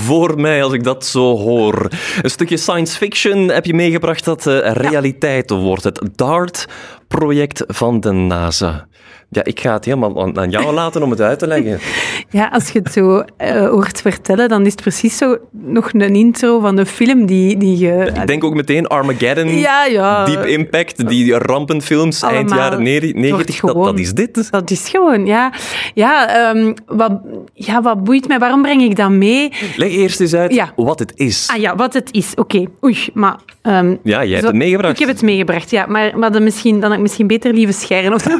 [0.00, 1.88] voor mij als ik dat zo hoor.
[2.22, 5.84] Een stukje science fiction heb je meegebracht dat eh, realiteit wordt.
[5.84, 8.86] Het DART-project van de NASA.
[9.34, 11.78] Ja, ik ga het helemaal aan, jou laten om het uit te leggen.
[12.30, 16.14] Ja, als je het zo eh, hoort vertellen, dan is het precies zo nog een
[16.14, 18.10] intro van de film die, die je...
[18.14, 20.24] Ik denk ook meteen Armageddon, Ja, ja.
[20.24, 22.58] Deep Impact, die rampenfilms eind Allemaal.
[22.58, 23.60] jaren Het wordt 90.
[23.60, 24.50] Dat, dat is dit.
[24.50, 25.52] Dat is gewoon, ja.
[25.94, 27.12] Ja, ehm, wat,
[27.54, 28.38] ja, wat boeit mij?
[28.38, 29.52] Waarom breng ik dat mee?
[29.76, 30.72] Leg eerst eens uit Ja.
[30.76, 31.48] wat het is.
[31.54, 32.32] Ah ja, wat het is.
[32.34, 32.64] Oké.
[32.84, 33.36] Oei, maar...
[33.62, 34.92] ehm, Ja, jij hebt zo- het meegebracht.
[34.92, 35.86] Ik heb het meegebracht, ja.
[35.86, 38.36] Maar, maar dan, misschien, dan had ik misschien beter lieve scheren of zo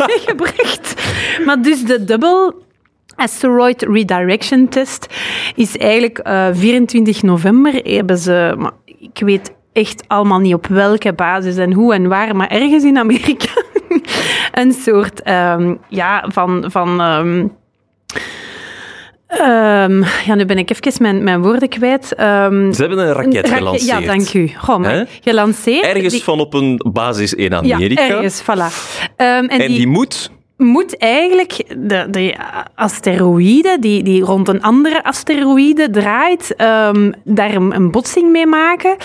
[1.47, 2.55] Maar dus de Double
[3.17, 5.07] Asteroid Redirection Test
[5.55, 7.75] is eigenlijk eh, 24 november.
[7.75, 8.55] Hebben ze...
[8.59, 12.85] Maar ik weet echt allemaal niet op welke basis en hoe en waar, maar ergens
[12.85, 13.63] in Amerika
[14.53, 16.65] een soort ehm, ja, van...
[16.69, 17.47] van ehm,
[19.27, 22.07] ehm, ja, nu ben ik even mijn, mijn woorden kwijt.
[22.07, 24.01] Ze hebben een raket Rake- gelanceerd.
[24.01, 24.51] Ja, dank u.
[24.57, 25.85] Goh, gelanceerd.
[25.85, 28.09] Ergens Die- van op een basis in ja, Amerika.
[28.09, 28.97] ergens, voilà.
[29.17, 30.31] En, en die, die, moet...
[30.57, 32.37] moet eigenlijk de, de
[32.75, 38.97] asteroïde, die, die rond een andere asteroïde draait, ehm, daar een, botsing mee maken.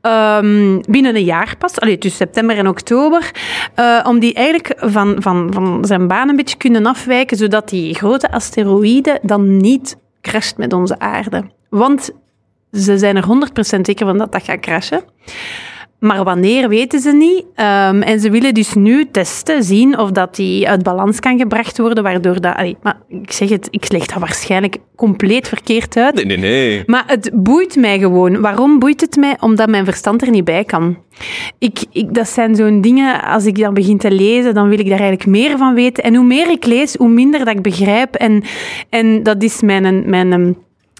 [0.00, 3.30] Ehm, binnen een jaar pas, allee, tussen september en oktober,
[3.74, 7.94] eh, om die eigenlijk van, van, van zijn baan een beetje kunnen afwijken, zodat die
[7.94, 11.44] grote asteroïde dan niet crasht met onze aarde.
[11.68, 12.10] Want
[12.72, 15.02] ze zijn er 100% zeker van dat dat gaat crashen.
[15.98, 17.44] Maar wanneer weten ze niet.
[17.54, 21.78] Ehm, en ze willen dus nu testen, zien of dat die uit balans kan gebracht
[21.78, 22.56] worden, waardoor dat...
[22.56, 26.14] allee, maar ik zeg het, ik leg dat waarschijnlijk compleet verkeerd uit.
[26.14, 26.82] Nee, nee, nee.
[26.86, 28.40] Maar het boeit mij gewoon.
[28.40, 29.36] Waarom boeit het mij?
[29.40, 30.98] Omdat mijn verstand er niet bij kan.
[31.58, 34.88] Ik, ik, dat zijn zo'n dingen, als ik dan begin te lezen, dan wil ik
[34.88, 36.04] daar eigenlijk meer van weten.
[36.04, 38.14] En hoe meer ik lees, hoe minder dat ik begrijp.
[38.14, 38.42] En,
[38.90, 40.56] en dat is mijn, mijn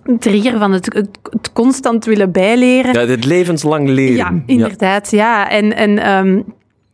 [0.08, 2.92] ehm, trigger van het, het, het constant willen bijleren.
[2.92, 4.16] Ja, dit levenslang leren.
[4.16, 5.10] Ja, inderdaad.
[5.10, 5.50] Ja.
[5.50, 6.40] En, en ehm,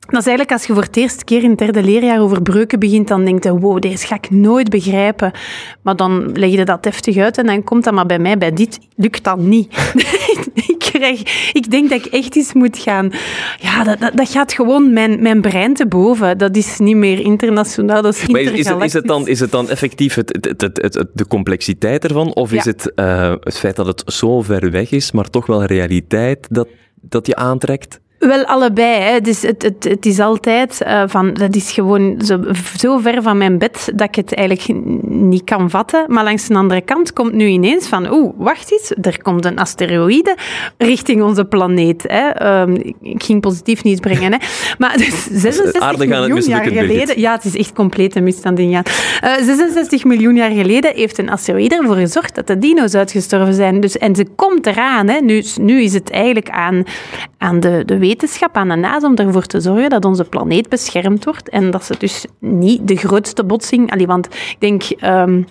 [0.07, 2.79] dat is eigenlijk als je voor het eerste keer in het derde leerjaar over breuken
[2.79, 5.33] begint, dan denk je, wow, deze ga ik nooit begrijpen.
[5.83, 8.53] Maar dan leg je dat heftig uit en dan komt dat maar bij mij, bij
[8.53, 9.75] dit lukt dat niet.
[10.95, 13.13] ik, krijg, ik denk dat ik echt eens moet gaan...
[13.61, 16.39] Ja, dat, dat, dat gaat gewoon mijn, mijn brein te boven.
[16.39, 19.09] Dat is niet meer internationaal, dat is Maar is, is, het, is, het intergalactisch.
[19.09, 22.35] dan, is het dan effectief het, het, het, het, de complexiteit ervan?
[22.35, 25.65] Of is het eh, het feit dat het zo ver weg is, maar toch wel
[25.65, 26.69] realiteit dat,
[27.01, 28.01] dat je aantrekt?
[28.27, 29.01] Wel, allebei.
[29.03, 29.21] Hè.
[29.21, 32.41] Dus het, het, het is altijd eh, van, dat is gewoon zo,
[32.77, 36.05] zo ver van mijn bed dat ik het eigenlijk niet kan vatten.
[36.09, 39.59] Maar langs de andere kant komt nu ineens van, oeh, wacht eens, er komt een
[39.59, 40.37] asteroïde
[40.79, 42.05] richting onze planeet.
[42.07, 42.29] Hè.
[42.29, 44.33] Ehm, ik, ging positief nieuws brengen.
[44.33, 44.39] Hè.
[44.79, 47.21] Maar dus 66 aardig aan het miljoen jaar geleden...
[47.21, 48.85] Ja, het is echt complete misstand in gaan.
[49.21, 53.81] Eh, 66 miljoen jaar geleden heeft een asteroïde ervoor gezorgd dat de dino's uitgestorven zijn.
[53.81, 55.09] Dus, en ze komt eraan.
[55.09, 55.21] Hè.
[55.21, 56.85] Nu, nu is het eigenlijk aan,
[57.39, 58.14] aan de, de wetenschap,
[58.53, 61.49] aan de NASA, om ervoor te zorgen dat onze planeet beschermd wordt.
[61.49, 63.93] En dat ze dus niet de grootste botsing...
[63.93, 64.83] Allee, want ik denk...
[64.83, 65.43] ehm,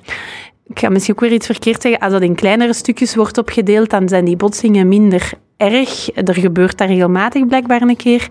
[0.67, 2.01] ik ga misschien ook weer iets verkeerd zeggen.
[2.01, 6.09] Als dat in kleinere stukjes wordt opgedeeld, dan zijn die botsingen minder erg.
[6.15, 8.27] Er gebeurt daar regelmatig blijkbaar een keer.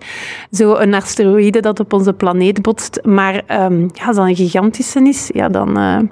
[0.51, 2.99] Zo een asteroïde dat op onze planeet botst.
[3.03, 5.67] Maar ehm, ja, als dat een gigantische is, ja, dan...
[5.67, 6.07] eh, Maar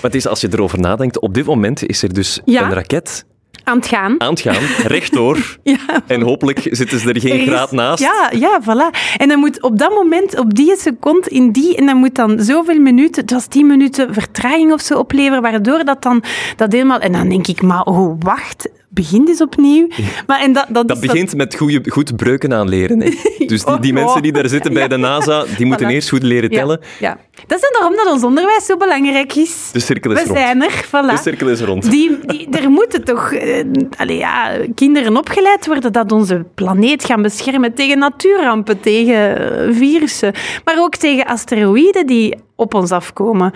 [0.00, 2.62] het is, als je erover nadenkt, op dit moment is er dus Ja.
[2.64, 3.24] een raket
[3.68, 4.14] aan het gaan.
[4.20, 5.36] aan het gaan, rechtdoor.
[5.62, 5.76] Ja.
[6.06, 8.02] En hopelijk zitten ze er geen is- graad naast.
[8.02, 9.16] Ja, ja, voilà.
[9.16, 12.40] En dan moet op dat moment, op die seconde, in die, en dan moet dan
[12.40, 16.22] zoveel minuten, het was tien minuten vertraging of zo opleveren, waardoor dat dan
[16.56, 16.98] dat helemaal...
[16.98, 18.68] En dan denk ik, maar oh, wacht,
[19.02, 19.88] begin eens opnieuw.
[20.26, 23.00] Maar, en dat, dat, Dat begint met goede, goed breuken aanleren.
[23.00, 23.10] Hè.
[23.46, 24.88] Dus die, die Oh, mensen die daar zitten bij ja.
[24.88, 25.90] de NASA, die moeten Voilà.
[25.92, 26.80] eerst goed leren tellen.
[26.98, 29.70] Ja, Dat is daarom dat ons onderwijs zo belangrijk is.
[29.72, 30.38] De cirkel is We rond.
[30.38, 31.10] zijn er, voilà.
[31.10, 31.90] De cirkel is rond.
[31.90, 33.64] Die, die, er moeten toch eh,
[34.06, 40.32] ja, kinderen opgeleid worden dat onze planeet gaan beschermen tegen natuurrampen, tegen virussen,
[40.64, 43.52] maar ook tegen asteroïden die op ons afkomen.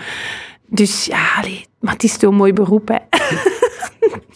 [0.67, 2.97] Dus ja, allee, maar het is zo'n mooi beroep, hè.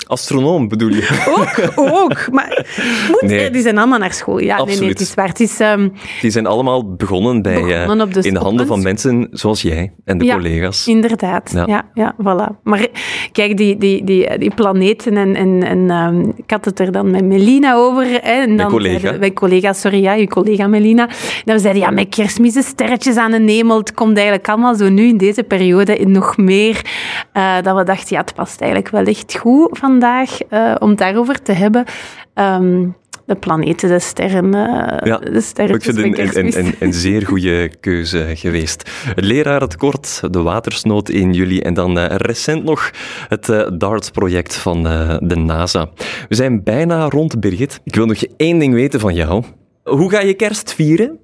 [0.08, 1.08] Astronoom bedoel je?
[1.38, 2.32] Ook, ook.
[2.32, 2.66] Maar
[3.12, 3.50] moet, Nee.
[3.50, 4.40] die zijn allemaal naar school.
[4.40, 5.28] Ja, nee, nee, het is waar.
[5.28, 5.90] Het is, ehm,
[6.22, 9.62] Die zijn allemaal begonnen, bij, eh, Begonnen op de in de handen van mensen zoals
[9.62, 10.88] jij en de ja, collega's.
[10.88, 11.66] Inderdaad, Ja.
[11.68, 11.86] ja.
[11.94, 12.62] Ja, voilà.
[12.64, 12.88] Maar
[13.32, 17.12] kijk, die, die, die, die planeten en, en, en ehm, ik had het er dan
[17.12, 18.04] met Melina over.
[18.06, 19.00] Hè, en dan collega.
[19.00, 21.08] zeiden- Mijn collega, sorry, ja, je collega Melina.
[21.08, 21.16] En
[21.46, 23.78] dan zeiden ja, met kerstmis de sterretjes aan de hemel.
[23.78, 26.82] Het komt eigenlijk allemaal zo nu in deze periode in nog meer.
[27.34, 30.98] eh, dat we dachten, ja, het past eigenlijk wel echt goed vandaag eh, om het
[30.98, 31.86] daarover te hebben.
[32.34, 32.88] Ehm,
[33.26, 36.94] de planeten, de sterren, eh Ja, de sterretjes ik vind het een, een, een, een
[36.94, 38.92] zeer goede keuze geweest.
[39.16, 42.92] Het lerarentekort, de watersnood in jullie en dan eh, recent nog
[43.28, 43.46] het
[43.80, 44.84] DART-project van
[45.22, 45.90] de NASA.
[46.30, 47.80] We zijn bijna rond, Birgit.
[47.84, 49.44] Ik wil nog één ding weten van jou.
[49.84, 51.20] Hoe ga je kerst vieren?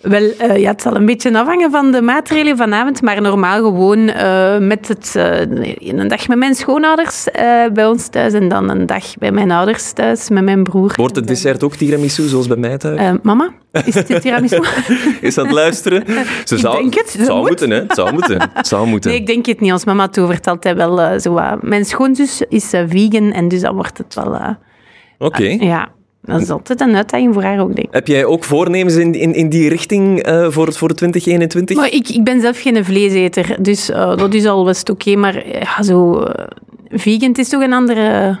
[0.00, 4.08] Wel, eh, ja, het zal een beetje afhangen van de maatregelen vanavond, maar normaal gewoon
[4.08, 5.40] eh, met het, eh,
[5.78, 7.26] een dag met mijn schoonouders
[7.72, 10.92] bij ons thuis en dan een dag bij mijn ouders thuis met mijn broer.
[10.96, 13.18] Wordt het dessert ook tiramisu, zoals bij mij thuis?
[13.22, 13.50] Mama,
[13.84, 14.62] is het tiramisu?
[15.20, 16.04] Is het luisteren?
[16.44, 17.10] Ze Ik zou, denk het.
[17.10, 17.46] zou Dat moet.
[17.48, 17.76] moeten, hè?
[17.76, 18.50] Het zou moeten.
[18.52, 19.10] Het zou moeten.
[19.10, 19.72] Nee, ik denk het niet.
[19.72, 21.62] Ons mama tovert altijd wel zo wat.
[21.62, 24.56] Mijn schoonzus is vegan en dus dan wordt het wel...
[25.18, 25.44] Oké.
[25.44, 25.88] ja,
[26.32, 27.94] dat is altijd een uitdaging voor haar ook, denk ik.
[27.94, 31.76] Heb jij ook voornemens in, in, in die richting eh, voor, voor 2021?
[31.76, 35.16] Maar ik, ik ben zelf geen vleeseter, dus eh, dat is al best oké.
[35.16, 36.20] maar ja, zo...
[36.22, 36.44] eh,
[36.90, 38.38] vegan, is toch een andere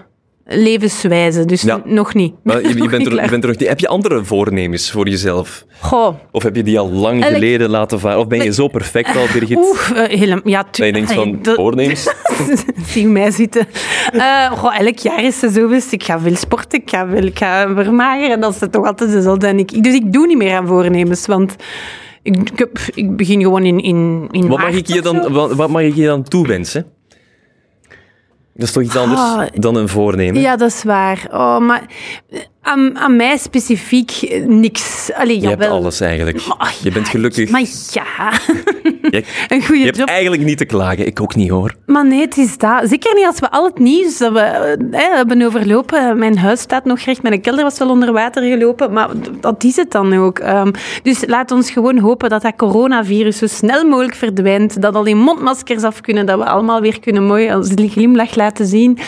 [0.50, 1.80] levenswijze, dus Ja.
[1.84, 2.34] nog niet.
[2.42, 3.68] Maar je, bent er, je bent er nog niet.
[3.68, 5.64] Heb je andere voornemens voor jezelf?
[5.80, 8.18] Goh, Of heb je die al lang Elk- geleden laten varen?
[8.18, 9.56] Of ben je zo perfect al, Birgit?
[9.56, 10.40] oeh, eh, helemaal...
[10.44, 12.14] Ja, dat je denkt van, dat- voornemens?
[12.92, 13.66] Zie mij zitten.
[14.12, 15.92] Eh, goh, elk jaar is het zo best.
[15.92, 18.40] Ik ga veel sporten, ik ga, veel, ik ga vermageren.
[18.40, 19.46] Dat is het toch altijd dezelfde.
[19.46, 21.56] En ik, dus ik doe niet meer aan voornemens, want
[22.22, 25.52] ik, ik, heb- ik begin gewoon in, in, in Wat mag, ik je dan, wat,
[25.54, 26.86] wat mag ik je dan toewensen?
[28.58, 30.40] Dat is toch iets anders Ah, dan een voornemen?
[30.40, 31.26] Ja, dat is waar.
[31.30, 31.82] Oh, maar
[32.68, 35.10] aan, aan mij specifiek eh, niks.
[35.14, 36.46] Allee, je hebt alles eigenlijk.
[36.46, 37.50] Maar je bent gelukkig.
[37.50, 38.32] Maar ja,
[39.10, 41.06] je, een goede je hebt eigenlijk niet te klagen.
[41.06, 41.74] Ik ook niet, hoor.
[41.86, 42.88] Maar nee, het is dat.
[42.88, 46.18] Zeker niet als we al het nieuws dat we eh, hebben overlopen.
[46.18, 49.08] Mijn huis staat nog recht, mijn kelder was wel onder water gelopen, maar
[49.40, 50.38] dat is het dan ook.
[50.38, 55.04] Ehm, dus laat ons gewoon hopen dat dat coronavirus zo snel mogelijk verdwijnt, dat al
[55.04, 58.98] die mondmaskers af kunnen, dat we allemaal weer kunnen mooi onze glimlach laten zien.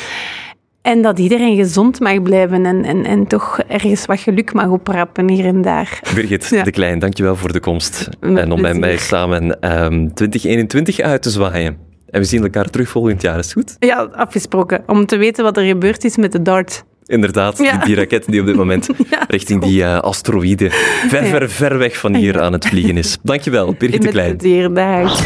[0.82, 5.28] En dat iedereen gezond mag blijven en, en, en toch ergens wat geluk mag oprappen
[5.30, 6.00] hier en daar.
[6.14, 6.62] Birgit Ja.
[6.62, 8.08] de Klein, dankjewel voor de komst.
[8.20, 11.76] Met en om met mij samen ehm 2021 uit te zwaaien.
[12.10, 13.76] En we zien elkaar terug volgend jaar, is het goed?
[13.78, 14.82] Ja, afgesproken.
[14.86, 16.84] Om te weten wat er gebeurd is met de dart.
[17.06, 17.76] Inderdaad, Ja.
[17.76, 18.88] die, die raket die op dit moment
[19.28, 20.70] richting die eh, asteroïde
[21.08, 23.18] ver, ver, ver weg van hier aan het vliegen is.
[23.22, 24.36] Dankjewel, Birgit de Met Klein.
[24.36, 25.20] plezier, dag.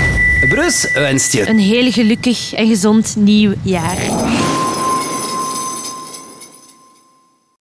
[0.49, 3.97] Brus wenst je Een heel gelukkig en gezond nieuw jaar.